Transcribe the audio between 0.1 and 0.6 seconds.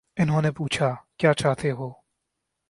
انہوں نے